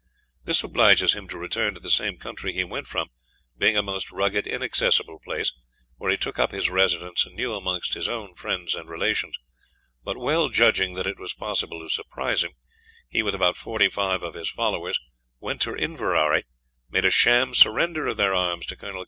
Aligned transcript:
"This 0.45 0.63
obliges 0.63 1.13
him 1.13 1.27
to 1.27 1.37
return 1.37 1.75
to 1.75 1.79
the 1.79 1.87
same 1.91 2.17
countrie 2.17 2.53
he 2.53 2.63
went 2.63 2.87
from, 2.87 3.09
being 3.55 3.77
a 3.77 3.83
most 3.83 4.09
rugged 4.09 4.47
inaccessible 4.47 5.19
place, 5.19 5.53
where 5.97 6.09
he 6.09 6.17
took 6.17 6.39
up 6.39 6.51
his 6.51 6.71
residence 6.71 7.23
anew 7.27 7.53
amongst 7.53 7.93
his 7.93 8.09
own 8.09 8.33
friends 8.33 8.73
and 8.73 8.89
relations; 8.89 9.37
but 10.03 10.17
well 10.17 10.49
judging 10.49 10.95
that 10.95 11.05
it 11.05 11.19
was 11.19 11.35
possible 11.35 11.79
to 11.81 11.87
surprise 11.93 12.43
him, 12.43 12.53
he, 13.09 13.21
with 13.21 13.35
about 13.35 13.57
forty 13.57 13.89
five 13.89 14.23
of 14.23 14.33
his 14.33 14.49
followers, 14.49 14.99
went 15.39 15.61
to 15.61 15.75
Inverary, 15.75 16.37
and 16.45 16.45
made 16.89 17.05
a 17.05 17.11
sham 17.11 17.53
surrender 17.53 18.07
of 18.07 18.17
their 18.17 18.33
arms 18.33 18.65
to 18.65 18.75
Coll. 18.75 18.99